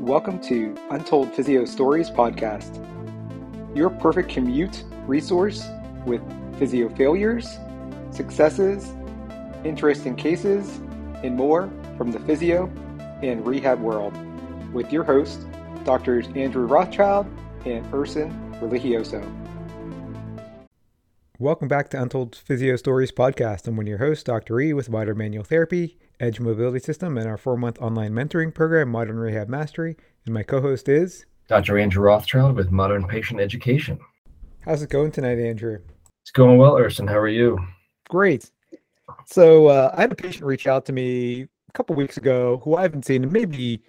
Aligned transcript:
Welcome 0.00 0.40
to 0.44 0.74
Untold 0.90 1.30
Physio 1.34 1.66
Stories 1.66 2.08
podcast, 2.08 2.74
your 3.76 3.90
perfect 3.90 4.30
commute 4.30 4.82
resource 5.06 5.68
with 6.06 6.22
physio 6.58 6.88
failures, 6.88 7.58
successes, 8.10 8.94
interesting 9.62 10.16
cases, 10.16 10.78
and 11.22 11.36
more 11.36 11.70
from 11.98 12.12
the 12.12 12.18
physio 12.20 12.72
and 13.22 13.46
rehab 13.46 13.78
world 13.82 14.14
with 14.72 14.90
your 14.90 15.04
hosts, 15.04 15.44
Doctors 15.84 16.28
Andrew 16.34 16.64
Rothschild 16.64 17.26
and 17.66 17.84
Erson 17.92 18.32
Religioso. 18.58 19.22
Welcome 21.38 21.68
back 21.68 21.90
to 21.90 22.00
Untold 22.00 22.34
Physio 22.34 22.76
Stories 22.76 23.12
podcast. 23.12 23.68
I'm 23.68 23.76
one 23.76 23.84
of 23.84 23.90
your 23.90 23.98
hosts, 23.98 24.24
Dr. 24.24 24.60
E, 24.60 24.72
with 24.72 24.88
Modern 24.88 25.18
Manual 25.18 25.44
Therapy, 25.44 25.98
Edge 26.20 26.38
Mobility 26.38 26.78
System, 26.78 27.16
and 27.16 27.26
our 27.26 27.38
four 27.38 27.56
month 27.56 27.80
online 27.80 28.12
mentoring 28.12 28.54
program, 28.54 28.90
Modern 28.90 29.16
Rehab 29.16 29.48
Mastery. 29.48 29.96
And 30.26 30.34
my 30.34 30.42
co 30.42 30.60
host 30.60 30.88
is 30.88 31.24
Dr. 31.48 31.78
Andrew 31.78 32.02
Rothschild 32.04 32.54
with 32.54 32.70
Modern 32.70 33.06
Patient 33.08 33.40
Education. 33.40 33.98
How's 34.60 34.82
it 34.82 34.90
going 34.90 35.10
tonight, 35.10 35.38
Andrew? 35.38 35.78
It's 36.22 36.30
going 36.30 36.58
well, 36.58 36.76
Erson. 36.76 37.08
How 37.08 37.16
are 37.16 37.28
you? 37.28 37.58
Great. 38.08 38.50
So 39.26 39.68
uh, 39.68 39.94
I 39.96 40.02
had 40.02 40.12
a 40.12 40.16
patient 40.16 40.44
reach 40.44 40.66
out 40.66 40.84
to 40.86 40.92
me 40.92 41.42
a 41.42 41.72
couple 41.72 41.96
weeks 41.96 42.18
ago 42.18 42.60
who 42.64 42.76
I 42.76 42.82
haven't 42.82 43.06
seen 43.06 43.24
in 43.24 43.32
maybe 43.32 43.82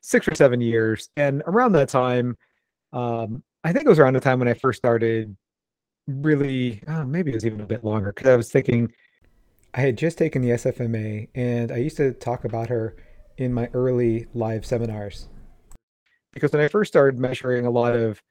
six 0.00 0.28
or 0.28 0.34
seven 0.34 0.60
years. 0.60 1.08
And 1.16 1.42
around 1.46 1.72
that 1.72 1.88
time, 1.88 2.36
um, 2.92 3.42
I 3.64 3.72
think 3.72 3.84
it 3.84 3.88
was 3.88 3.98
around 3.98 4.14
the 4.14 4.20
time 4.20 4.38
when 4.38 4.48
I 4.48 4.54
first 4.54 4.78
started 4.78 5.36
really, 6.06 6.82
uh, 6.86 7.04
maybe 7.04 7.32
it 7.32 7.34
was 7.34 7.44
even 7.44 7.60
a 7.60 7.66
bit 7.66 7.82
longer 7.82 8.12
because 8.12 8.30
I 8.30 8.36
was 8.36 8.50
thinking 8.50 8.92
I 9.76 9.80
had 9.80 9.98
just 9.98 10.16
taken 10.16 10.40
the 10.40 10.50
SFMA 10.50 11.28
and 11.34 11.70
I 11.70 11.76
used 11.76 11.98
to 11.98 12.12
talk 12.14 12.46
about 12.46 12.70
her 12.70 12.96
in 13.36 13.52
my 13.52 13.68
early 13.74 14.26
live 14.32 14.64
seminars. 14.64 15.28
Because 16.32 16.52
when 16.52 16.62
I 16.62 16.68
first 16.68 16.90
started 16.90 17.20
measuring 17.20 17.66
a 17.66 17.70
lot 17.70 17.94
of 17.94 18.22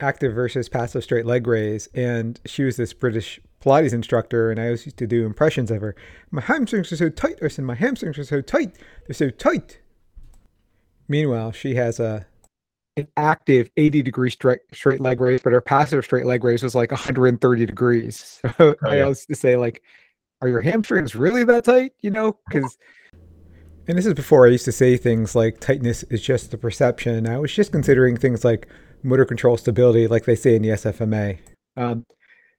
active 0.00 0.34
versus 0.34 0.68
passive 0.68 1.02
straight 1.02 1.24
leg 1.24 1.46
raise, 1.46 1.86
and 1.94 2.38
she 2.44 2.64
was 2.64 2.76
this 2.76 2.92
British 2.92 3.40
Pilates 3.62 3.94
instructor, 3.94 4.50
and 4.50 4.60
I 4.60 4.64
always 4.64 4.84
used 4.84 4.98
to 4.98 5.06
do 5.06 5.24
impressions 5.24 5.70
of 5.70 5.80
her. 5.80 5.96
My 6.30 6.42
hamstrings 6.42 6.92
are 6.92 6.96
so 6.96 7.08
tight, 7.08 7.38
I 7.42 7.48
said, 7.48 7.64
my 7.64 7.74
hamstrings 7.74 8.18
are 8.18 8.24
so 8.24 8.42
tight, 8.42 8.76
they're 9.06 9.14
so 9.14 9.30
tight. 9.30 9.80
Meanwhile, 11.08 11.52
she 11.52 11.74
has 11.76 11.98
a 11.98 12.26
an 12.96 13.08
active 13.16 13.70
80 13.76 14.02
degree 14.02 14.30
straight, 14.30 14.60
straight 14.72 15.00
leg 15.00 15.20
raise, 15.20 15.42
but 15.42 15.52
her 15.52 15.60
passive 15.60 16.04
straight 16.04 16.26
leg 16.26 16.44
raise 16.44 16.62
was 16.62 16.74
like 16.74 16.92
130 16.92 17.66
degrees. 17.66 18.40
So 18.56 18.76
oh, 18.82 18.88
I 18.88 18.98
yeah. 18.98 19.08
used 19.08 19.26
to 19.28 19.34
say, 19.34 19.56
like, 19.56 19.82
are 20.44 20.48
your 20.48 20.60
hamstrings 20.60 21.14
really 21.14 21.44
that 21.44 21.64
tight? 21.64 21.92
You 22.00 22.10
know, 22.10 22.38
because. 22.48 22.76
And 23.86 23.98
this 23.98 24.06
is 24.06 24.14
before 24.14 24.46
I 24.46 24.50
used 24.50 24.64
to 24.64 24.72
say 24.72 24.96
things 24.96 25.34
like 25.34 25.60
tightness 25.60 26.04
is 26.04 26.22
just 26.22 26.50
the 26.50 26.56
perception. 26.56 27.28
I 27.28 27.38
was 27.38 27.52
just 27.52 27.70
considering 27.70 28.16
things 28.16 28.42
like 28.42 28.66
motor 29.02 29.26
control 29.26 29.58
stability, 29.58 30.06
like 30.06 30.24
they 30.24 30.36
say 30.36 30.56
in 30.56 30.62
the 30.62 30.70
SFMA. 30.70 31.38
Um, 31.76 32.06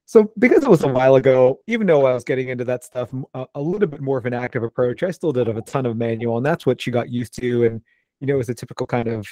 so 0.05 0.31
because 0.37 0.63
it 0.63 0.69
was 0.69 0.83
a 0.83 0.87
while 0.87 1.15
ago, 1.15 1.61
even 1.65 1.87
though 1.87 2.05
I 2.05 2.13
was 2.13 2.23
getting 2.23 2.49
into 2.49 2.63
that 2.65 2.83
stuff 2.83 3.09
a, 3.33 3.45
a, 3.55 3.61
little 3.61 3.87
bit 3.87 4.01
more 4.01 4.19
of 4.19 4.27
an 4.27 4.35
active 4.35 4.61
approach, 4.61 5.01
I 5.01 5.09
still 5.09 5.33
did 5.33 5.47
have 5.47 5.57
a 5.57 5.63
ton 5.63 5.87
of 5.87 5.97
manual, 5.97 6.37
and 6.37 6.45
that's 6.45 6.65
what 6.65 6.79
she 6.79 6.91
got 6.91 7.09
used 7.09 7.33
to. 7.41 7.65
And 7.65 7.81
you 8.19 8.27
know, 8.27 8.35
it 8.35 8.37
was 8.37 8.49
a 8.49 8.53
typical 8.53 8.85
kind 8.85 9.07
of 9.07 9.27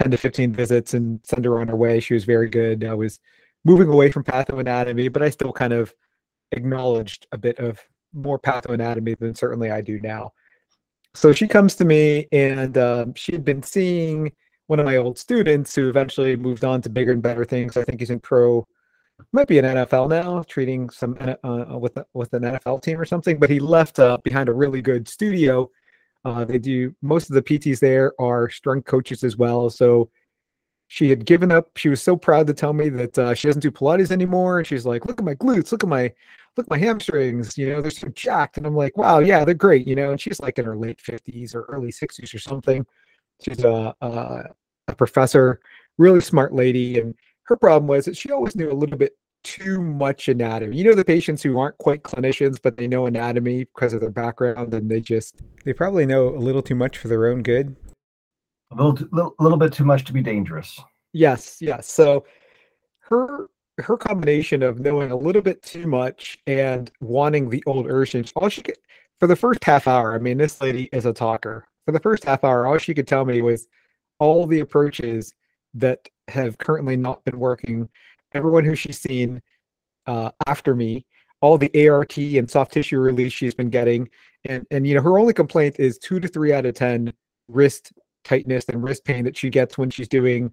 10 0.00 0.12
to 0.12 0.16
15 0.16 0.52
visits 0.52 0.94
and 0.94 1.20
send 1.24 1.44
her 1.44 1.58
on 1.60 1.66
her 1.68 1.76
way. 1.76 1.98
She 1.98 2.14
was 2.14 2.24
very 2.24 2.48
good. 2.48 2.84
I 2.84 2.94
was 2.94 3.18
moving 3.64 3.88
away 3.88 4.12
from 4.12 4.22
pathoanatomy, 4.22 5.12
but 5.12 5.22
I 5.22 5.30
still 5.30 5.52
kind 5.52 5.72
of 5.72 5.92
acknowledged 6.52 7.26
a 7.32 7.38
bit 7.38 7.58
of 7.58 7.80
more 8.12 8.38
pathoanatomy 8.38 9.18
than 9.18 9.34
certainly 9.34 9.70
I 9.70 9.80
do 9.80 10.00
now. 10.00 10.32
So 11.14 11.32
she 11.32 11.48
comes 11.48 11.74
to 11.76 11.84
me, 11.84 12.28
and 12.32 12.76
um, 12.76 13.14
she 13.14 13.32
had 13.32 13.44
been 13.44 13.62
seeing 13.62 14.32
one 14.66 14.80
of 14.80 14.86
my 14.86 14.96
old 14.96 15.18
students 15.18 15.74
who 15.74 15.88
eventually 15.88 16.36
moved 16.36 16.64
on 16.64 16.82
to 16.82 16.90
bigger 16.90 17.12
and 17.12 17.22
better 17.22 17.44
things. 17.44 17.76
I 17.76 17.84
think 17.84 18.00
he's 18.00 18.10
in 18.10 18.20
pro, 18.20 18.66
might 19.32 19.48
be 19.48 19.58
an 19.58 19.64
NFL 19.64 20.10
now, 20.10 20.42
treating 20.42 20.90
some 20.90 21.16
uh, 21.20 21.78
with 21.78 21.96
with 22.12 22.32
an 22.34 22.42
NFL 22.42 22.82
team 22.82 23.00
or 23.00 23.06
something. 23.06 23.38
But 23.38 23.50
he 23.50 23.60
left 23.60 23.98
uh, 23.98 24.18
behind 24.22 24.48
a 24.48 24.52
really 24.52 24.82
good 24.82 25.08
studio 25.08 25.70
uh, 26.26 26.44
they 26.44 26.58
do 26.58 26.92
most 27.02 27.30
of 27.30 27.34
the 27.34 27.42
PTs 27.42 27.78
there 27.78 28.12
are 28.20 28.50
strength 28.50 28.84
coaches 28.84 29.22
as 29.22 29.36
well. 29.36 29.70
So 29.70 30.10
she 30.88 31.10
had 31.10 31.24
given 31.24 31.50
up. 31.50 31.76
She 31.76 31.88
was 31.88 32.02
so 32.02 32.16
proud 32.16 32.46
to 32.46 32.54
tell 32.54 32.72
me 32.72 32.88
that 32.90 33.18
uh, 33.18 33.34
she 33.34 33.48
doesn't 33.48 33.62
do 33.62 33.70
Pilates 33.70 34.10
anymore. 34.10 34.64
She's 34.64 34.86
like, 34.86 35.06
"Look 35.06 35.18
at 35.18 35.24
my 35.24 35.34
glutes. 35.34 35.72
Look 35.72 35.82
at 35.82 35.88
my 35.88 36.12
look 36.56 36.66
at 36.66 36.70
my 36.70 36.78
hamstrings. 36.78 37.58
You 37.58 37.70
know, 37.70 37.80
they're 37.80 37.90
so 37.90 38.08
jacked." 38.08 38.56
And 38.56 38.66
I'm 38.66 38.76
like, 38.76 38.96
"Wow, 38.96 39.18
yeah, 39.18 39.44
they're 39.44 39.54
great." 39.54 39.86
You 39.86 39.96
know, 39.96 40.12
and 40.12 40.20
she's 40.20 40.40
like 40.40 40.58
in 40.58 40.64
her 40.64 40.76
late 40.76 40.98
50s 40.98 41.54
or 41.54 41.62
early 41.62 41.90
60s 41.90 42.32
or 42.34 42.38
something. 42.38 42.86
She's 43.42 43.64
a, 43.64 43.94
a, 44.00 44.44
a 44.88 44.94
professor, 44.94 45.60
really 45.98 46.20
smart 46.20 46.54
lady, 46.54 47.00
and 47.00 47.14
her 47.44 47.56
problem 47.56 47.88
was 47.88 48.04
that 48.06 48.16
she 48.16 48.30
always 48.30 48.56
knew 48.56 48.70
a 48.70 48.74
little 48.74 48.96
bit 48.96 49.16
too 49.42 49.80
much 49.80 50.28
anatomy. 50.28 50.76
You 50.76 50.84
know, 50.84 50.94
the 50.94 51.04
patients 51.04 51.42
who 51.42 51.58
aren't 51.58 51.78
quite 51.78 52.02
clinicians, 52.02 52.58
but 52.60 52.76
they 52.76 52.88
know 52.88 53.06
anatomy 53.06 53.64
because 53.64 53.92
of 53.92 54.00
their 54.00 54.10
background, 54.10 54.72
and 54.74 54.90
they 54.90 55.00
just 55.00 55.42
they 55.64 55.72
probably 55.72 56.06
know 56.06 56.28
a 56.28 56.38
little 56.38 56.62
too 56.62 56.74
much 56.74 56.98
for 56.98 57.08
their 57.08 57.26
own 57.26 57.42
good. 57.42 57.76
A 58.72 58.74
little, 58.74 59.08
little, 59.12 59.34
little 59.38 59.58
bit 59.58 59.72
too 59.72 59.84
much 59.84 60.04
to 60.04 60.12
be 60.12 60.22
dangerous. 60.22 60.80
Yes, 61.12 61.58
yes. 61.60 61.90
So 61.90 62.24
her 63.00 63.48
her 63.78 63.96
combination 63.96 64.62
of 64.62 64.80
knowing 64.80 65.10
a 65.10 65.16
little 65.16 65.42
bit 65.42 65.62
too 65.62 65.86
much 65.86 66.38
and 66.46 66.90
wanting 67.00 67.50
the 67.50 67.62
old 67.66 67.86
Erson, 67.86 68.24
all 68.34 68.48
she 68.48 68.62
could 68.62 68.78
for 69.20 69.26
the 69.26 69.36
first 69.36 69.62
half 69.62 69.86
hour. 69.86 70.14
I 70.14 70.18
mean, 70.18 70.38
this 70.38 70.60
lady 70.60 70.88
is 70.92 71.04
a 71.06 71.12
talker. 71.12 71.66
For 71.84 71.92
the 71.92 72.00
first 72.00 72.24
half 72.24 72.42
hour, 72.42 72.66
all 72.66 72.78
she 72.78 72.94
could 72.94 73.06
tell 73.06 73.24
me 73.24 73.42
was 73.42 73.68
all 74.18 74.46
the 74.46 74.60
approaches 74.60 75.34
that 75.74 76.08
have 76.28 76.58
currently 76.58 76.96
not 76.96 77.22
been 77.24 77.38
working 77.38 77.88
everyone 78.34 78.64
who 78.64 78.74
she's 78.74 78.98
seen 78.98 79.42
uh, 80.06 80.30
after 80.46 80.74
me, 80.74 81.04
all 81.40 81.58
the 81.58 81.88
ART 81.88 82.16
and 82.16 82.50
soft 82.50 82.72
tissue 82.72 82.98
release 82.98 83.32
she's 83.32 83.54
been 83.54 83.70
getting, 83.70 84.08
and 84.44 84.66
and 84.70 84.86
you 84.86 84.94
know 84.94 85.02
her 85.02 85.18
only 85.18 85.32
complaint 85.32 85.76
is 85.78 85.98
two 85.98 86.20
to 86.20 86.28
three 86.28 86.52
out 86.52 86.66
of 86.66 86.74
ten 86.74 87.12
wrist 87.48 87.92
tightness 88.26 88.64
and 88.68 88.82
wrist 88.82 89.04
pain 89.04 89.24
that 89.24 89.36
she 89.36 89.50
gets 89.50 89.78
when 89.78 89.90
she's 89.90 90.08
doing 90.08 90.52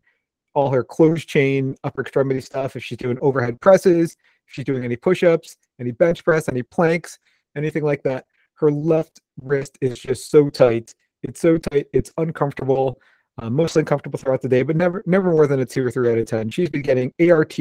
all 0.54 0.70
her 0.70 0.84
closed 0.84 1.28
chain 1.28 1.76
upper 1.84 2.02
extremity 2.02 2.42
stuff. 2.42 2.76
If 2.76 2.84
she's 2.84 2.98
doing 2.98 3.18
overhead 3.22 3.60
presses, 3.62 4.12
if 4.48 4.54
she's 4.54 4.66
doing 4.66 4.84
any 4.84 4.96
push-ups, 4.96 5.58
any 5.80 5.92
bench 5.92 6.24
press, 6.24 6.48
any 6.50 6.64
planks, 6.64 7.18
anything 7.56 7.84
like 7.84 8.04
that, 8.04 8.26
her 8.56 8.72
left 8.72 9.22
wrist 9.42 9.78
is 9.82 10.00
just 10.00 10.30
so 10.30 10.50
tight. 10.50 10.94
It's 11.24 11.40
so 11.40 11.58
tight. 11.58 11.88
It's 11.94 12.12
uncomfortable 12.18 13.00
uh, 13.40 13.50
mostly 13.50 13.80
uncomfortable 13.80 14.20
throughout 14.20 14.42
the 14.42 14.50
day, 14.50 14.62
but 14.62 14.76
never 14.76 15.04
never 15.06 15.32
more 15.32 15.48
than 15.48 15.60
a 15.60 15.66
two 15.66 15.86
or 15.86 15.92
three 15.92 16.12
out 16.12 16.18
of 16.18 16.28
ten. 16.28 16.50
She's 16.50 16.70
been 16.70 16.82
getting 16.82 17.12
ART 17.30 17.58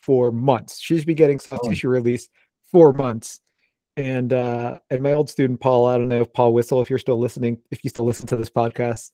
for 0.00 0.32
months. 0.32 0.80
She's 0.80 1.04
been 1.04 1.16
getting 1.16 1.38
soft 1.38 1.62
oh. 1.64 1.68
tissue 1.68 1.88
release 1.88 2.28
for 2.70 2.92
months. 2.92 3.40
And 3.96 4.32
uh, 4.32 4.78
and 4.90 5.02
my 5.02 5.12
old 5.12 5.30
student 5.30 5.60
Paul, 5.60 5.86
I 5.86 5.96
don't 5.96 6.08
know 6.08 6.22
if 6.22 6.32
Paul 6.32 6.52
Whistle, 6.52 6.82
if 6.82 6.90
you're 6.90 6.98
still 6.98 7.18
listening, 7.18 7.58
if 7.70 7.84
you 7.84 7.90
still 7.90 8.06
listen 8.06 8.26
to 8.28 8.36
this 8.36 8.50
podcast, 8.50 9.10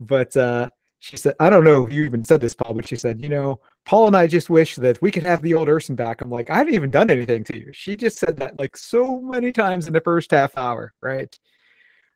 but 0.00 0.36
uh, 0.36 0.68
she 0.98 1.16
said, 1.16 1.34
I 1.38 1.50
don't 1.50 1.64
know 1.64 1.86
if 1.86 1.92
you 1.92 2.04
even 2.04 2.24
said 2.24 2.40
this, 2.40 2.54
Paul, 2.54 2.74
but 2.74 2.88
she 2.88 2.96
said, 2.96 3.20
you 3.20 3.28
know, 3.28 3.60
Paul 3.84 4.06
and 4.06 4.16
I 4.16 4.26
just 4.26 4.48
wish 4.48 4.76
that 4.76 5.00
we 5.02 5.10
could 5.10 5.24
have 5.24 5.42
the 5.42 5.54
old 5.54 5.68
Erson 5.68 5.94
back. 5.94 6.22
I'm 6.22 6.30
like, 6.30 6.48
I 6.48 6.56
haven't 6.56 6.74
even 6.74 6.90
done 6.90 7.10
anything 7.10 7.44
to 7.44 7.58
you. 7.58 7.70
She 7.72 7.96
just 7.96 8.18
said 8.18 8.36
that 8.38 8.58
like 8.58 8.76
so 8.76 9.20
many 9.20 9.52
times 9.52 9.86
in 9.86 9.92
the 9.92 10.00
first 10.00 10.30
half 10.30 10.56
hour, 10.56 10.94
right? 11.02 11.38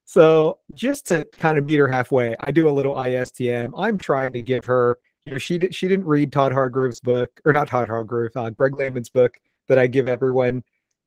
So 0.06 0.60
just 0.72 1.06
to 1.08 1.26
kind 1.32 1.58
of 1.58 1.66
meet 1.66 1.76
her 1.76 1.86
halfway, 1.88 2.34
I 2.40 2.50
do 2.50 2.66
a 2.66 2.72
little 2.72 2.94
ISTM. 2.94 3.72
I'm 3.76 3.98
trying 3.98 4.32
to 4.32 4.40
give 4.40 4.64
her, 4.64 4.98
you 5.26 5.32
know, 5.32 5.38
she 5.38 5.60
she 5.70 5.86
didn't 5.86 6.06
read 6.06 6.32
Todd 6.32 6.52
Hargrove's 6.52 7.00
book, 7.00 7.30
or 7.44 7.52
not 7.52 7.68
Todd 7.68 7.88
Hargrove, 7.88 8.34
uh, 8.36 8.48
Greg 8.48 8.74
Lehman's 8.74 9.10
book 9.10 9.36
that 9.68 9.78
I 9.78 9.86
give 9.86 10.08
everyone 10.08 10.64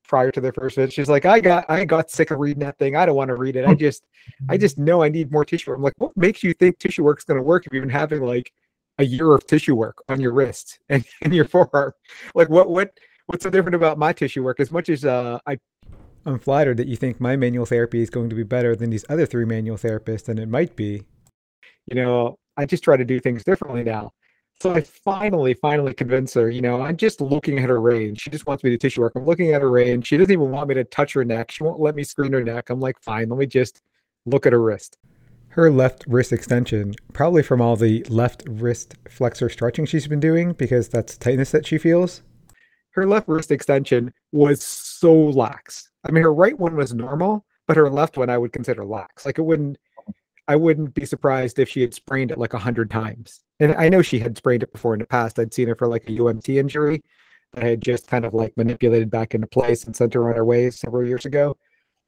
prior 0.08 0.30
to 0.30 0.40
their 0.40 0.52
first 0.52 0.76
visit. 0.76 0.92
She's 0.92 1.08
like, 1.08 1.24
I 1.24 1.40
got 1.40 1.64
I 1.68 1.84
got 1.84 2.10
sick 2.10 2.30
of 2.30 2.38
reading 2.38 2.60
that 2.60 2.78
thing. 2.78 2.96
I 2.96 3.06
don't 3.06 3.16
want 3.16 3.28
to 3.28 3.36
read 3.36 3.56
it. 3.56 3.66
I 3.66 3.74
just 3.74 4.04
I 4.48 4.56
just 4.56 4.78
know 4.78 5.02
I 5.02 5.08
need 5.08 5.32
more 5.32 5.44
tissue. 5.44 5.70
Work. 5.70 5.78
I'm 5.78 5.82
like, 5.82 5.94
what 5.98 6.16
makes 6.16 6.42
you 6.42 6.52
think 6.54 6.78
tissue 6.78 7.04
work 7.04 7.18
is 7.18 7.24
going 7.24 7.38
to 7.38 7.42
work 7.42 7.66
if 7.66 7.72
you've 7.72 7.82
been 7.82 7.90
having 7.90 8.22
like 8.22 8.52
a 8.98 9.04
year 9.04 9.32
of 9.32 9.46
tissue 9.46 9.74
work 9.74 10.02
on 10.08 10.20
your 10.20 10.32
wrist 10.32 10.78
and, 10.88 11.04
and 11.22 11.34
your 11.34 11.46
forearm? 11.46 11.92
Like 12.34 12.48
what 12.48 12.68
what 12.68 12.90
what's 13.26 13.42
so 13.42 13.50
different 13.50 13.74
about 13.74 13.98
my 13.98 14.12
tissue 14.12 14.42
work? 14.42 14.60
As 14.60 14.70
much 14.70 14.88
as 14.88 15.04
uh, 15.04 15.38
I 15.46 15.58
I'm 16.24 16.38
flattered 16.38 16.76
that 16.76 16.86
you 16.86 16.96
think 16.96 17.20
my 17.20 17.36
manual 17.36 17.66
therapy 17.66 18.00
is 18.00 18.10
going 18.10 18.30
to 18.30 18.36
be 18.36 18.44
better 18.44 18.76
than 18.76 18.90
these 18.90 19.04
other 19.08 19.26
three 19.26 19.44
manual 19.44 19.76
therapists, 19.76 20.28
and 20.28 20.38
it 20.38 20.48
might 20.48 20.76
be. 20.76 21.02
You 21.86 21.96
know, 21.96 22.38
I 22.56 22.64
just 22.64 22.84
try 22.84 22.96
to 22.96 23.04
do 23.04 23.18
things 23.18 23.42
differently 23.42 23.82
now. 23.82 24.12
So 24.62 24.72
I 24.72 24.80
finally, 24.80 25.54
finally 25.54 25.92
convince 25.92 26.34
her, 26.34 26.48
you 26.48 26.60
know, 26.60 26.82
I'm 26.82 26.96
just 26.96 27.20
looking 27.20 27.58
at 27.58 27.68
her 27.68 27.80
range. 27.80 28.20
She 28.20 28.30
just 28.30 28.46
wants 28.46 28.62
me 28.62 28.70
to 28.70 28.78
tissue 28.78 29.00
work. 29.00 29.14
I'm 29.16 29.26
looking 29.26 29.52
at 29.54 29.60
her 29.60 29.68
range. 29.68 30.06
She 30.06 30.16
doesn't 30.16 30.30
even 30.30 30.52
want 30.52 30.68
me 30.68 30.76
to 30.76 30.84
touch 30.84 31.14
her 31.14 31.24
neck. 31.24 31.50
She 31.50 31.64
won't 31.64 31.80
let 31.80 31.96
me 31.96 32.04
screen 32.04 32.32
her 32.32 32.44
neck. 32.44 32.70
I'm 32.70 32.78
like, 32.78 32.96
fine, 33.02 33.28
let 33.28 33.40
me 33.40 33.46
just 33.46 33.82
look 34.24 34.46
at 34.46 34.52
her 34.52 34.62
wrist. 34.62 34.98
Her 35.48 35.68
left 35.68 36.04
wrist 36.06 36.32
extension, 36.32 36.94
probably 37.12 37.42
from 37.42 37.60
all 37.60 37.74
the 37.74 38.04
left 38.04 38.44
wrist 38.46 38.94
flexor 39.08 39.48
stretching 39.48 39.84
she's 39.84 40.06
been 40.06 40.20
doing, 40.20 40.52
because 40.52 40.88
that's 40.88 41.18
tightness 41.18 41.50
that 41.50 41.66
she 41.66 41.76
feels. 41.76 42.22
Her 42.92 43.04
left 43.04 43.26
wrist 43.26 43.50
extension 43.50 44.14
was 44.30 44.62
so 44.62 45.12
lax. 45.12 45.90
I 46.08 46.12
mean, 46.12 46.22
her 46.22 46.32
right 46.32 46.56
one 46.56 46.76
was 46.76 46.94
normal, 46.94 47.44
but 47.66 47.76
her 47.76 47.90
left 47.90 48.16
one 48.16 48.30
I 48.30 48.38
would 48.38 48.52
consider 48.52 48.84
lax. 48.84 49.26
Like 49.26 49.40
it 49.40 49.42
wouldn't. 49.42 49.76
I 50.48 50.56
wouldn't 50.56 50.94
be 50.94 51.06
surprised 51.06 51.58
if 51.58 51.68
she 51.68 51.80
had 51.80 51.94
sprained 51.94 52.30
it 52.30 52.38
like 52.38 52.54
a 52.54 52.58
hundred 52.58 52.90
times. 52.90 53.40
And 53.60 53.74
I 53.76 53.88
know 53.88 54.02
she 54.02 54.18
had 54.18 54.36
sprained 54.36 54.62
it 54.62 54.72
before 54.72 54.94
in 54.94 55.00
the 55.00 55.06
past. 55.06 55.38
I'd 55.38 55.54
seen 55.54 55.68
her 55.68 55.76
for 55.76 55.86
like 55.86 56.04
a 56.04 56.12
UMT 56.12 56.48
injury 56.56 57.02
that 57.52 57.64
I 57.64 57.68
had 57.68 57.80
just 57.80 58.08
kind 58.08 58.24
of 58.24 58.34
like 58.34 58.56
manipulated 58.56 59.10
back 59.10 59.34
into 59.34 59.46
place 59.46 59.84
and 59.84 59.94
sent 59.94 60.14
her 60.14 60.28
on 60.28 60.36
her 60.36 60.44
way 60.44 60.70
several 60.70 61.06
years 61.06 61.26
ago. 61.26 61.56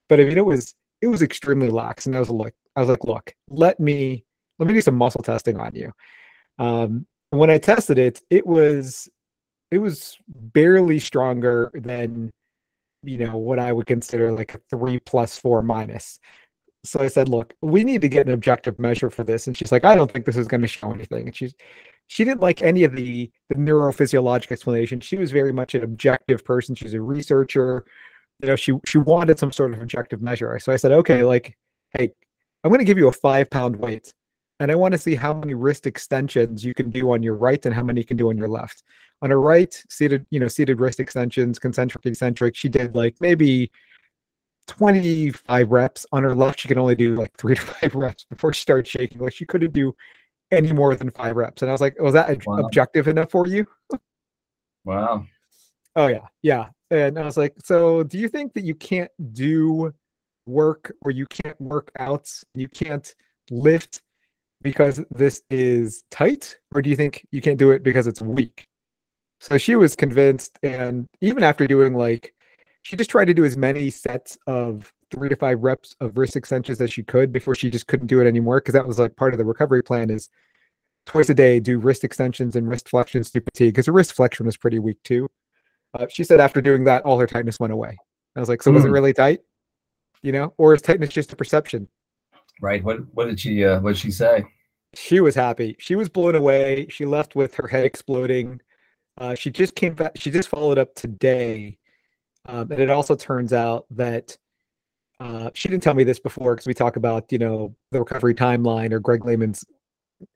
But 0.09 0.21
I 0.21 0.25
mean, 0.25 0.39
it 0.39 0.45
was 0.45 0.75
it 1.01 1.09
was 1.09 1.23
extremely 1.23 1.69
lax, 1.71 2.07
and 2.07 2.17
I 2.17 2.19
was 2.19 2.31
like, 2.31 2.55
I 2.77 2.81
was 2.81 2.89
like, 2.89 3.05
look, 3.05 3.35
let 3.49 3.79
me 3.79 4.25
let 4.59 4.67
me 4.67 4.75
do 4.75 4.81
some 4.81 4.97
muscle 4.97 5.23
testing 5.23 5.59
on 5.59 5.75
you. 5.75 5.93
Um, 6.59 7.07
when 7.31 7.51
I 7.51 7.59
tested 7.59 7.99
it, 7.99 8.21
it 8.31 8.47
was 8.47 9.09
it 9.71 9.79
was 9.79 10.17
barely 10.29 10.99
stronger 10.99 11.71
than 11.75 12.31
you 13.03 13.19
know 13.19 13.37
what 13.37 13.59
I 13.59 13.73
would 13.73 13.87
consider 13.87 14.33
like 14.33 14.55
a 14.55 14.61
three 14.71 14.99
plus 15.01 15.39
four 15.39 15.63
minus. 15.63 16.19
So 16.85 17.01
I 17.01 17.09
said, 17.09 17.29
look, 17.29 17.55
we 17.63 17.83
need 17.83 18.03
to 18.03 18.09
get 18.09 18.27
an 18.27 18.35
objective 18.35 18.79
measure 18.79 19.11
for 19.11 19.25
this. 19.25 19.47
And 19.47 19.57
she's 19.57 19.73
like, 19.73 19.85
I 19.85 19.95
don't 19.95 20.13
think 20.13 20.27
this 20.27 20.37
is 20.37 20.47
going 20.47 20.61
to 20.61 20.69
show 20.69 20.93
anything. 20.93 21.27
And 21.27 21.37
she's 21.37 21.55
she 22.09 22.25
didn't 22.25 22.41
like 22.41 22.63
any 22.63 22.85
of 22.85 22.95
the 22.95 23.31
the 23.49 23.55
neurophysiologic 23.55 24.53
explanation. 24.53 25.01
She 25.01 25.17
was 25.17 25.33
very 25.33 25.53
much 25.53 25.75
an 25.75 25.83
objective 25.83 26.45
person. 26.45 26.75
She's 26.75 26.95
a 26.95 27.01
researcher. 27.01 27.85
You 28.41 28.49
know, 28.49 28.57
she 28.57 28.75
she 28.87 28.99
wanted 28.99 29.39
some 29.39 29.53
sort 29.53 29.73
of 29.73 29.81
objective 29.81 30.21
measure. 30.23 30.59
So 30.59 30.73
I 30.73 30.77
said, 30.77 30.93
okay, 30.93 31.23
like, 31.25 31.57
hey, 31.97 32.11
I'm 32.63 32.71
going 32.71 32.81
to 32.81 32.85
give 32.85 32.99
you 32.99 33.09
a 33.09 33.13
five 33.13 33.49
pound 33.51 33.77
weight, 33.77 34.13
and 34.61 34.71
I 34.71 34.75
want 34.75 34.93
to 34.93 34.99
see 34.99 35.15
how 35.15 35.33
many 35.33 35.55
wrist 35.55 35.87
extensions 35.87 36.65
you 36.65 36.75
can 36.75 36.91
do 36.91 37.13
on 37.13 37.23
your 37.23 37.37
right 37.37 37.65
and 37.65 37.75
how 37.75 37.83
many 37.83 38.01
you 38.01 38.07
can 38.07 38.17
do 38.17 38.29
on 38.29 38.37
your 38.37 38.49
left. 38.49 38.83
On 39.23 39.31
her 39.31 39.41
right, 39.41 39.83
seated, 39.89 40.27
you 40.31 40.41
know, 40.41 40.49
seated 40.49 40.81
wrist 40.81 41.01
extensions, 41.01 41.59
concentric, 41.59 42.05
eccentric. 42.05 42.55
She 42.57 42.69
did 42.69 42.95
like 42.95 43.17
maybe 43.21 43.71
25 44.67 45.71
reps. 45.71 46.07
On 46.13 46.23
her 46.23 46.35
left, 46.35 46.61
she 46.61 46.69
could 46.69 46.79
only 46.79 46.95
do 46.95 47.15
like 47.15 47.37
three 47.37 47.55
to 47.55 47.61
five 47.61 47.95
reps 47.95 48.25
before 48.25 48.53
she 48.53 48.63
started 48.63 48.87
shaking. 48.87 49.19
Like 49.19 49.35
she 49.35 49.47
couldn't 49.47 49.73
do 49.73 49.95
any 50.51 50.73
more 50.73 50.95
than 50.95 51.11
five 51.11 51.37
reps. 51.37 51.63
And 51.63 51.71
I 51.71 51.73
was 51.73 51.81
like, 51.81 52.01
was 52.01 52.15
that 52.15 52.47
wow. 52.47 52.59
objective 52.59 53.09
enough 53.09 53.31
for 53.31 53.47
you? 53.47 53.67
wow. 54.85 55.25
Oh 55.97 56.07
yeah, 56.09 56.27
yeah. 56.43 56.67
And 56.91 57.19
I 57.19 57.25
was 57.25 57.37
like, 57.37 57.55
so 57.63 58.03
do 58.03 58.19
you 58.19 58.29
think 58.29 58.55
that 58.55 58.65
you 58.65 58.75
can't 58.75 59.11
do 59.33 59.93
work 60.47 60.93
or 61.03 61.11
you 61.11 61.27
can't 61.27 61.61
work 61.61 61.91
out, 61.99 62.31
you 62.55 62.69
can't 62.69 63.15
lift 63.51 64.03
because 64.63 65.05
this 65.11 65.43
is 65.51 66.05
tight, 66.11 66.57
or 66.75 66.83
do 66.83 66.91
you 66.91 66.97
think 66.97 67.27
you 67.31 67.41
can't 67.41 67.59
do 67.59 67.71
it 67.71 67.83
because 67.83 68.07
it's 68.07 68.23
weak? 68.23 68.67
So 69.41 69.59
she 69.59 69.77
was 69.77 69.95
convinced, 69.95 70.59
and 70.63 71.07
even 71.21 71.43
after 71.43 71.67
doing 71.67 71.95
like, 71.95 72.34
she 72.85 72.97
just 72.97 73.11
tried 73.11 73.25
to 73.25 73.35
do 73.35 73.45
as 73.45 73.57
many 73.57 73.91
sets 73.91 74.39
of 74.47 74.93
three 75.11 75.29
to 75.29 75.37
five 75.37 75.63
reps 75.63 75.97
of 76.01 76.17
wrist 76.17 76.37
extensions 76.37 76.81
as 76.81 76.93
she 76.93 77.03
could 77.03 77.33
before 77.33 77.55
she 77.55 77.71
just 77.71 77.87
couldn't 77.87 78.07
do 78.07 78.21
it 78.21 78.27
anymore 78.27 78.61
because 78.61 78.75
that 78.75 78.87
was 78.87 78.99
like 78.99 79.17
part 79.17 79.33
of 79.33 79.39
the 79.39 79.45
recovery 79.45 79.83
plan 79.83 80.11
is 80.11 80.29
twice 81.07 81.29
a 81.31 81.35
day 81.35 81.59
do 81.61 81.79
wrist 81.79 82.05
extensions 82.05 82.57
and 82.57 82.69
wrist 82.69 82.87
flexions 82.89 83.33
to 83.33 83.41
fatigue 83.41 83.73
because 83.73 83.87
her 83.87 83.93
wrist 83.93 84.13
flexion 84.13 84.47
was 84.47 84.57
pretty 84.57 84.79
weak 84.79 85.03
too. 85.03 85.29
Uh, 85.99 86.07
she 86.11 86.25
said 86.25 86.41
after 86.41 86.61
doing 86.61 86.85
that, 86.85 87.03
all 87.05 87.19
her 87.19 87.27
tightness 87.27 87.59
went 87.59 87.73
away. 87.73 87.97
I 88.37 88.41
was 88.41 88.49
like, 88.49 88.63
so 88.63 88.71
mm. 88.71 88.75
was 88.75 88.85
it 88.85 88.89
hmm. 88.89 88.95
really 88.95 89.15
tight? 89.15 89.41
You 90.23 90.33
know, 90.33 90.53
or 90.59 90.75
is 90.75 90.83
tightness 90.83 91.11
just 91.11 91.33
a 91.33 91.37
perception? 91.37 91.89
Right. 92.61 92.85
What 92.85 92.99
What 93.15 93.27
did 93.27 93.41
she 93.41 93.65
uh, 93.65 93.81
What 93.81 93.95
did 93.95 93.99
she 93.99 94.11
say? 94.11 94.45
She 94.95 95.21
was 95.21 95.35
happy. 95.35 95.77
She 95.79 95.97
was 95.97 96.09
blown 96.09 96.35
away. 96.35 96.87
She 96.91 97.07
left 97.07 97.35
with 97.35 97.55
her 97.55 97.67
head 97.67 97.85
exploding. 97.85 98.61
Uh, 99.17 99.35
she 99.35 99.51
just 99.51 99.75
came 99.75 99.95
back. 99.95 100.13
She 100.17 100.31
just 100.31 100.49
followed 100.49 100.79
up 100.79 100.95
today, 100.95 101.79
um, 102.47 102.71
and 102.71 102.81
it 102.81 102.91
also 102.91 103.15
turns 103.15 103.53
out 103.53 103.87
that 103.91 104.37
uh, 105.21 105.51
she 105.55 105.69
didn't 105.69 105.83
tell 105.83 105.95
me 105.95 106.05
this 106.05 106.19
before 106.19 106.55
because 106.55 106.67
we 106.67 106.75
talk 106.75 106.97
about 106.97 107.31
you 107.31 107.39
know 107.39 107.75
the 107.91 107.99
recovery 108.01 108.35
timeline 108.35 108.93
or 108.93 109.01
Greg 109.01 109.25
Lehman's 109.25 109.65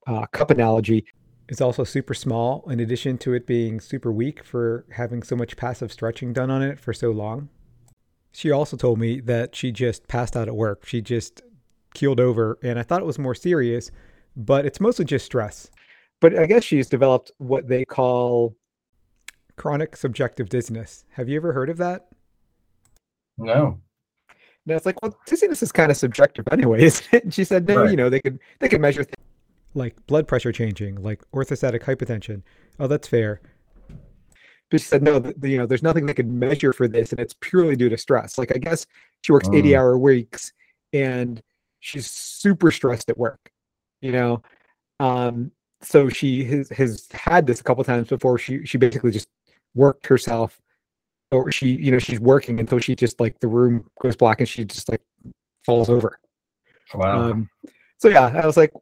uh, 0.07 0.27
cup 0.27 0.51
analogy. 0.51 1.05
It's 1.49 1.61
also 1.61 1.83
super 1.83 2.13
small, 2.13 2.69
in 2.69 2.81
addition 2.81 3.17
to 3.19 3.33
it 3.33 3.47
being 3.47 3.81
super 3.81 4.13
weak 4.13 4.45
for 4.45 4.85
having 4.93 5.23
so 5.23 5.35
much 5.35 5.57
passive 5.57 5.91
stretching 5.91 6.35
done 6.35 6.51
on 6.51 6.63
it 6.63 6.79
for 6.79 6.93
so 6.93 7.11
long. 7.11 7.49
She 8.33 8.51
also 8.51 8.77
told 8.77 8.99
me 8.99 9.21
that 9.21 9.57
she 9.57 9.73
just 9.73 10.07
passed 10.09 10.37
out 10.37 10.47
at 10.47 10.55
work. 10.55 10.85
She 10.85 11.01
just 11.01 11.41
keeled 11.95 12.21
over, 12.21 12.59
and 12.63 12.79
I 12.79 12.83
thought 12.83 13.01
it 13.01 13.07
was 13.07 13.19
more 13.19 13.35
serious, 13.35 13.91
but 14.37 14.67
it's 14.67 14.79
mostly 14.81 15.07
just 15.07 15.25
stress. 15.25 15.71
But 16.21 16.39
I 16.39 16.47
guess 16.47 16.65
she's 16.65 16.89
developed 16.89 17.33
what 17.39 17.67
they 17.67 17.85
call 17.85 18.55
chronic 19.59 19.97
subjective 19.97 20.49
dizziness. 20.49 21.05
Have 21.11 21.29
you 21.29 21.37
ever 21.37 21.53
heard 21.53 21.69
of 21.69 21.77
that? 21.79 22.09
No. 23.37 23.81
And 24.67 24.77
it's 24.77 24.87
like, 24.87 25.01
well, 25.03 25.19
dizziness 25.27 25.63
is 25.63 25.73
kind 25.73 25.91
of 25.91 25.97
subjective 25.97 26.47
anyway, 26.51 26.85
isn't 26.85 27.07
it? 27.13 27.25
And 27.25 27.35
she 27.35 27.45
said, 27.45 27.67
no, 27.69 27.83
right. 27.83 27.91
you 27.91 27.97
know, 27.97 28.09
they 28.09 28.21
could 28.21 28.39
they 28.61 28.69
could 28.69 28.81
measure 28.81 29.05
things 29.05 29.15
like 29.75 29.95
blood 30.07 30.27
pressure 30.27 30.53
changing, 30.53 31.03
like 31.03 31.23
orthostatic 31.33 31.83
hypotension. 31.83 32.43
Oh, 32.79 32.87
that's 32.87 33.09
fair. 33.09 33.41
But 34.71 34.81
she 34.81 34.87
said, 34.87 35.03
no, 35.03 35.19
the, 35.19 35.35
the, 35.39 35.49
you 35.49 35.57
know, 35.57 35.67
there's 35.67 35.83
nothing 35.83 36.05
they 36.05 36.15
could 36.15 36.31
measure 36.31 36.75
for 36.75 36.87
this, 36.87 37.11
and 37.11 37.21
it's 37.21 37.35
purely 37.41 37.75
due 37.75 37.89
to 37.89 37.97
stress. 37.97 38.37
Like, 38.37 38.55
I 38.55 38.59
guess 38.59 38.87
she 39.23 39.33
works 39.33 39.49
80 39.49 39.75
hour 39.75 39.99
weeks 39.99 40.53
and 40.93 41.43
she's 41.81 42.11
super 42.11 42.71
stressed 42.71 43.09
at 43.09 43.17
work, 43.17 43.51
you 44.03 44.13
know. 44.13 44.43
Um, 45.01 45.53
so 45.81 46.09
she 46.09 46.45
has, 46.45 46.69
has 46.71 47.09
had 47.13 47.47
this 47.47 47.61
a 47.61 47.65
couple 47.65 47.85
times 47.85 48.09
before. 48.09 48.37
She 48.37 48.67
she 48.67 48.79
basically 48.79 49.13
just 49.13 49.29
worked 49.79 50.07
herself 50.07 50.61
or 51.31 51.53
she 51.53 51.69
you 51.69 51.91
know 51.91 51.99
she's 51.99 52.21
working 52.21 52.61
until 52.61 52.79
she 52.79 52.95
just 52.95 53.21
like 53.21 53.39
the 53.41 53.49
room 53.49 53.85
goes 54.03 54.17
black 54.17 54.41
and 54.41 54.49
she 54.49 54.65
just 54.65 54.89
like 54.89 55.03
falls 55.65 55.89
over. 55.89 56.19
Wow. 56.95 57.31
Um, 57.31 57.51
so 57.99 58.09
yeah 58.09 58.33
i 58.43 58.47
was 58.47 58.57
like 58.57 58.73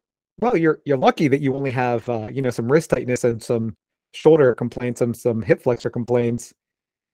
well 0.41 0.57
you're 0.57 0.79
you're 0.85 0.97
lucky 0.97 1.27
that 1.27 1.41
you 1.41 1.57
only 1.57 1.73
have 1.73 2.09
uh, 2.09 2.29
you 2.31 2.41
know 2.41 2.51
some 2.51 2.71
wrist 2.71 2.91
tightness 2.91 3.25
and 3.25 3.43
some 3.43 3.75
shoulder 4.13 4.55
complaints 4.55 5.01
and 5.01 5.17
some 5.17 5.43
hip 5.43 5.63
flexor 5.63 5.91
complaints 5.91 6.55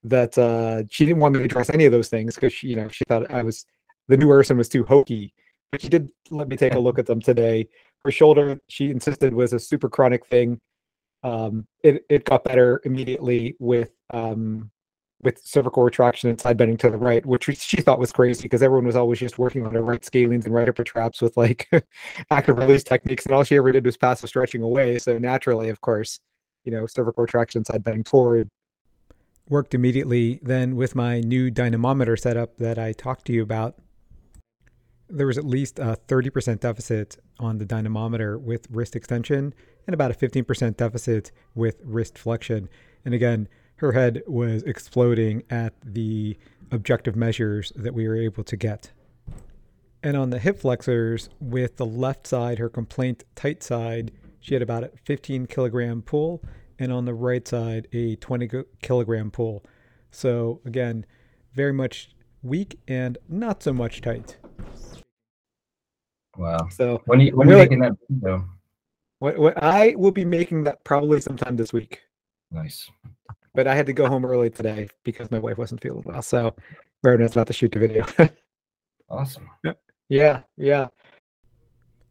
that 0.03 0.37
uh 0.37 0.83
she 0.89 1.05
didn't 1.05 1.19
want 1.19 1.33
me 1.33 1.39
to 1.39 1.45
address 1.45 1.69
any 1.71 1.85
of 1.85 1.91
those 1.91 2.09
things 2.09 2.35
because 2.35 2.53
she 2.53 2.67
you 2.67 2.75
know 2.75 2.87
she 2.89 3.03
thought 3.05 3.29
i 3.31 3.41
was 3.41 3.65
the 4.07 4.17
new 4.17 4.31
Erson 4.31 4.57
was 4.57 4.69
too 4.69 4.83
hokey. 4.83 5.33
But 5.71 5.81
she 5.81 5.89
did 5.89 6.09
let 6.29 6.47
me 6.47 6.55
take 6.55 6.75
a 6.75 6.79
look 6.79 6.99
at 6.99 7.05
them 7.05 7.21
today. 7.21 7.67
Her 8.05 8.11
shoulder 8.11 8.59
she 8.67 8.91
insisted 8.91 9.33
was 9.33 9.53
a 9.53 9.59
super 9.59 9.89
chronic 9.89 10.25
thing 10.27 10.59
um 11.23 11.65
it, 11.83 12.05
it 12.09 12.25
got 12.25 12.43
better 12.43 12.81
immediately 12.85 13.55
with 13.59 13.91
um 14.11 14.69
with 15.23 15.41
cervical 15.43 15.83
retraction 15.83 16.29
and 16.29 16.39
side 16.39 16.57
bending 16.57 16.77
to 16.77 16.89
the 16.89 16.97
right, 16.97 17.25
which 17.25 17.49
she 17.57 17.81
thought 17.81 17.99
was 17.99 18.11
crazy 18.11 18.43
because 18.43 18.61
everyone 18.61 18.85
was 18.85 18.95
always 18.95 19.19
just 19.19 19.39
working 19.39 19.65
on 19.65 19.73
her 19.73 19.81
right 19.81 20.01
scalenes 20.01 20.45
and 20.45 20.53
right 20.53 20.69
upper 20.69 20.83
traps 20.83 21.21
with 21.21 21.35
like 21.37 21.69
active 22.31 22.57
release 22.57 22.83
techniques, 22.83 23.25
and 23.25 23.33
all 23.33 23.43
she 23.43 23.55
ever 23.55 23.71
did 23.71 23.85
was 23.85 23.97
passive 23.97 24.29
stretching 24.29 24.61
away. 24.61 24.99
So 24.99 25.17
naturally, 25.17 25.69
of 25.69 25.81
course, 25.81 26.19
you 26.65 26.71
know, 26.71 26.85
cervical 26.85 27.23
retraction, 27.23 27.65
side 27.65 27.83
bending 27.83 28.03
forward. 28.03 28.49
Worked 29.49 29.73
immediately 29.73 30.39
then 30.41 30.75
with 30.75 30.95
my 30.95 31.19
new 31.19 31.51
dynamometer 31.51 32.15
setup 32.15 32.57
that 32.57 32.77
I 32.77 32.93
talked 32.93 33.25
to 33.25 33.33
you 33.33 33.41
about. 33.41 33.75
There 35.09 35.27
was 35.27 35.37
at 35.37 35.45
least 35.45 35.79
a 35.79 35.97
30% 36.07 36.61
deficit 36.61 37.17
on 37.39 37.57
the 37.57 37.65
dynamometer 37.65 38.39
with 38.39 38.67
wrist 38.71 38.95
extension 38.95 39.53
and 39.87 39.93
about 39.93 40.11
a 40.11 40.13
15% 40.13 40.77
deficit 40.77 41.31
with 41.55 41.81
wrist 41.83 42.17
flexion. 42.17 42.69
And 43.05 43.13
again, 43.13 43.47
her 43.77 43.91
head 43.91 44.23
was 44.27 44.63
exploding 44.63 45.43
at 45.49 45.73
the 45.83 46.37
objective 46.71 47.15
measures 47.15 47.71
that 47.75 47.93
we 47.93 48.07
were 48.07 48.15
able 48.15 48.43
to 48.43 48.55
get. 48.55 48.91
And 50.01 50.17
on 50.17 50.29
the 50.29 50.39
hip 50.39 50.59
flexors, 50.59 51.29
with 51.39 51.77
the 51.77 51.85
left 51.85 52.27
side, 52.27 52.59
her 52.59 52.69
complaint 52.69 53.23
tight 53.35 53.63
side, 53.63 54.11
she 54.39 54.53
had 54.53 54.61
about 54.61 54.83
a 54.83 54.91
15 55.05 55.45
kilogram 55.47 56.01
pull, 56.01 56.43
and 56.77 56.91
on 56.91 57.05
the 57.05 57.13
right 57.13 57.47
side, 57.47 57.87
a 57.93 58.17
20 58.17 58.49
kilogram 58.81 59.31
pull. 59.31 59.63
So 60.11 60.59
again, 60.65 61.05
very 61.53 61.71
much 61.71 62.15
weak 62.41 62.79
and 62.87 63.17
not 63.29 63.63
so 63.63 63.71
much 63.71 64.01
tight. 64.01 64.37
Wow. 66.37 66.67
So 66.69 67.01
when 67.05 67.21
are 67.21 67.23
you, 67.23 67.35
when 67.35 67.47
are 67.47 67.51
you 67.51 67.57
making 67.57 67.79
that 67.79 67.93
video? 68.09 68.45
What, 69.23 69.37
what 69.37 69.63
I 69.63 69.95
will 69.97 70.11
be 70.11 70.25
making 70.25 70.65
that 70.65 70.83
probably 70.83 71.21
sometime 71.21 71.55
this 71.55 71.71
week. 71.71 72.01
Nice 72.51 72.89
but 73.53 73.67
I 73.67 73.75
had 73.75 73.85
to 73.85 73.93
go 73.93 74.07
home 74.07 74.25
early 74.25 74.49
today 74.49 74.89
because 75.03 75.29
my 75.31 75.39
wife 75.39 75.57
wasn't 75.57 75.81
feeling 75.81 76.03
well. 76.05 76.21
So 76.21 76.55
Rodan's 77.03 77.35
not 77.35 77.47
to 77.47 77.53
shoot 77.53 77.71
the 77.71 77.79
video. 77.79 78.05
awesome. 79.09 79.49
Yeah, 80.09 80.41
yeah. 80.57 80.87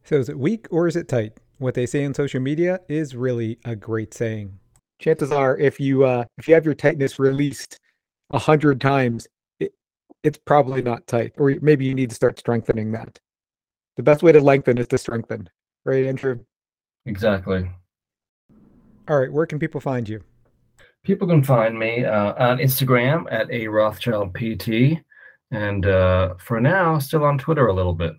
So 0.05 0.17
is 0.17 0.29
it 0.29 0.39
weak 0.39 0.67
or 0.71 0.87
is 0.87 0.97
it 0.97 1.09
tight? 1.09 1.39
What 1.59 1.75
they 1.75 1.87
say 1.87 2.05
on 2.05 2.15
social 2.15 2.41
media 2.41 2.81
is 2.89 3.15
really 3.15 3.59
a 3.65 3.77
great 3.77 4.15
saying. 4.15 4.59
Chances 4.99 5.33
are, 5.33 5.57
if 5.59 5.81
you 5.81 6.05
uh, 6.05 6.25
if 6.39 6.49
you 6.49 6.55
have 6.55 6.65
your 6.65 6.75
tightness 6.75 7.19
released 7.19 7.79
a 8.31 8.39
hundred 8.39 8.81
times, 8.81 9.27
it, 9.61 9.73
it's 10.23 10.39
probably 10.39 10.83
not 10.83 11.07
tight, 11.07 11.33
or 11.39 11.57
maybe 11.61 11.85
you 11.85 11.95
need 11.95 12.11
to 12.11 12.17
start 12.17 12.39
strengthening 12.39 12.93
that. 12.93 13.19
The 13.97 14.03
best 14.03 14.23
way 14.23 14.33
to 14.33 14.41
lengthen 14.41 14.79
is 14.79 14.89
to 14.89 14.99
strengthen, 14.99 15.49
right, 15.85 16.07
Andrew? 16.07 16.41
Exactly. 17.07 17.71
All 19.09 19.19
right, 19.19 19.33
where 19.33 19.47
can 19.47 19.59
people 19.59 19.81
find 19.81 20.09
you? 20.09 20.23
people 21.05 21.27
can 21.27 21.43
find 21.43 21.79
me 21.79 22.05
uh, 22.05 22.33
on 22.35 22.59
Instagram 22.59 23.25
at 23.31 23.51
a 23.51 23.67
Rothschild 23.69 24.35
PT, 24.35 24.99
and 25.51 25.87
uh, 25.87 26.35
for 26.39 26.61
now, 26.61 26.99
still 26.99 27.25
on 27.25 27.39
Twitter 27.39 27.67
a 27.67 27.73
little 27.75 27.95
bit. 27.95 28.15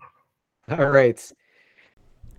All 0.70 0.90
right. 0.90 1.20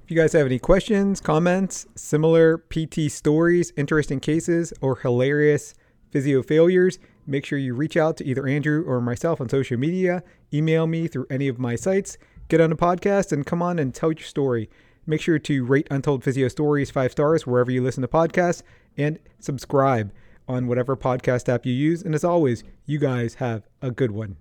If 0.02 0.10
you 0.10 0.16
guys 0.16 0.34
have 0.34 0.46
any 0.46 0.58
questions, 0.58 1.20
comments, 1.20 1.86
similar 1.94 2.58
PT 2.58 3.10
stories, 3.10 3.72
interesting 3.76 4.20
cases, 4.20 4.72
or 4.82 4.96
hilarious 4.96 5.74
physio 6.10 6.42
failures, 6.42 6.98
make 7.26 7.46
sure 7.46 7.58
you 7.58 7.74
reach 7.74 7.96
out 7.96 8.18
to 8.18 8.24
either 8.24 8.46
Andrew 8.46 8.84
or 8.86 9.00
myself 9.00 9.40
on 9.40 9.48
social 9.48 9.78
media, 9.78 10.22
email 10.52 10.86
me 10.86 11.08
through 11.08 11.26
any 11.30 11.48
of 11.48 11.58
my 11.58 11.74
sites, 11.74 12.18
get 12.48 12.60
on 12.60 12.70
a 12.70 12.76
podcast, 12.76 13.32
and 13.32 13.46
come 13.46 13.62
on 13.62 13.78
and 13.78 13.94
tell 13.94 14.12
your 14.12 14.26
story. 14.26 14.68
Make 15.06 15.20
sure 15.20 15.38
to 15.38 15.64
rate 15.64 15.86
Untold 15.90 16.24
Physio 16.24 16.48
Stories 16.48 16.90
five 16.90 17.12
stars 17.12 17.46
wherever 17.46 17.70
you 17.70 17.82
listen 17.82 18.02
to 18.02 18.08
podcasts 18.08 18.62
and 18.96 19.18
subscribe 19.38 20.12
on 20.48 20.66
whatever 20.66 20.96
podcast 20.96 21.48
app 21.48 21.66
you 21.66 21.72
use. 21.72 22.02
And 22.02 22.14
as 22.14 22.24
always, 22.24 22.64
you 22.86 22.98
guys 22.98 23.34
have 23.34 23.64
a 23.82 23.90
good 23.90 24.10
one. 24.10 24.36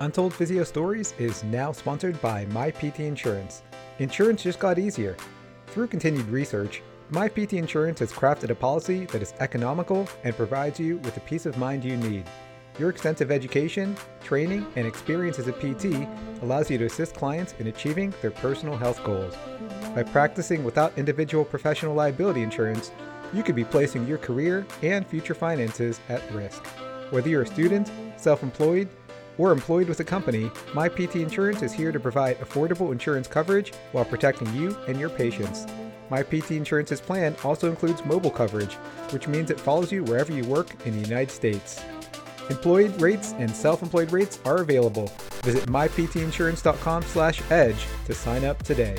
Untold 0.00 0.34
Physio 0.34 0.64
Stories 0.64 1.14
is 1.18 1.44
now 1.44 1.70
sponsored 1.70 2.20
by 2.20 2.44
MyPT 2.46 3.00
Insurance. 3.00 3.62
Insurance 4.00 4.42
just 4.42 4.58
got 4.58 4.78
easier. 4.78 5.16
Through 5.68 5.86
continued 5.86 6.26
research, 6.26 6.82
MyPT 7.12 7.52
Insurance 7.52 8.00
has 8.00 8.12
crafted 8.12 8.50
a 8.50 8.54
policy 8.54 9.04
that 9.06 9.22
is 9.22 9.34
economical 9.38 10.08
and 10.24 10.36
provides 10.36 10.80
you 10.80 10.96
with 10.98 11.14
the 11.14 11.20
peace 11.20 11.46
of 11.46 11.56
mind 11.58 11.84
you 11.84 11.96
need. 11.96 12.24
Your 12.78 12.88
extensive 12.88 13.30
education, 13.30 13.96
training, 14.24 14.66
and 14.76 14.86
experience 14.86 15.38
as 15.38 15.46
a 15.46 15.52
PT 15.52 16.08
allows 16.42 16.70
you 16.70 16.78
to 16.78 16.86
assist 16.86 17.14
clients 17.14 17.54
in 17.58 17.66
achieving 17.66 18.14
their 18.22 18.30
personal 18.30 18.76
health 18.76 19.04
goals. 19.04 19.36
By 19.94 20.04
practicing 20.04 20.64
without 20.64 20.96
individual 20.96 21.44
professional 21.44 21.94
liability 21.94 22.42
insurance, 22.42 22.90
you 23.34 23.42
could 23.42 23.56
be 23.56 23.64
placing 23.64 24.06
your 24.06 24.18
career 24.18 24.66
and 24.82 25.06
future 25.06 25.34
finances 25.34 26.00
at 26.08 26.22
risk. 26.32 26.64
Whether 27.10 27.28
you're 27.28 27.42
a 27.42 27.46
student, 27.46 27.90
self 28.16 28.42
employed, 28.42 28.88
or 29.36 29.52
employed 29.52 29.88
with 29.88 30.00
a 30.00 30.04
company, 30.04 30.48
MyPT 30.72 31.22
Insurance 31.22 31.62
is 31.62 31.72
here 31.72 31.92
to 31.92 32.00
provide 32.00 32.38
affordable 32.40 32.92
insurance 32.92 33.28
coverage 33.28 33.72
while 33.92 34.04
protecting 34.04 34.52
you 34.54 34.76
and 34.88 34.98
your 34.98 35.10
patients. 35.10 35.66
MyPT 36.10 36.56
Insurance's 36.56 37.00
plan 37.00 37.34
also 37.44 37.70
includes 37.70 38.04
mobile 38.04 38.30
coverage, 38.30 38.74
which 39.10 39.28
means 39.28 39.50
it 39.50 39.60
follows 39.60 39.92
you 39.92 40.04
wherever 40.04 40.32
you 40.32 40.44
work 40.44 40.74
in 40.86 40.94
the 40.94 41.08
United 41.08 41.30
States. 41.30 41.82
Employed 42.50 43.00
rates 43.00 43.34
and 43.38 43.50
self-employed 43.50 44.12
rates 44.12 44.38
are 44.44 44.58
available. 44.58 45.10
Visit 45.42 45.66
myptinsurance.com/edge 45.66 47.86
to 48.06 48.14
sign 48.14 48.44
up 48.44 48.62
today. 48.62 48.96